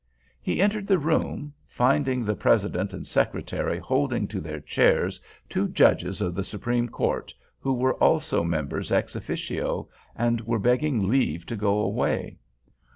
He 0.41 0.63
entered 0.63 0.87
the 0.87 0.97
room—finding 0.97 2.25
the 2.25 2.33
president 2.33 2.91
and 2.91 3.05
secretary 3.05 3.77
holding 3.77 4.27
to 4.29 4.41
their 4.41 4.59
chairs 4.59 5.21
two 5.47 5.67
judges 5.67 6.21
of 6.21 6.33
the 6.33 6.43
Supreme 6.43 6.89
Court, 6.89 7.31
who 7.59 7.73
were 7.75 7.93
also 7.93 8.43
members 8.43 8.91
ex 8.91 9.15
officio, 9.15 9.89
and 10.15 10.41
were 10.41 10.57
begging 10.57 11.07
leave 11.07 11.45
to 11.45 11.55
go 11.55 11.77
away. 11.77 12.39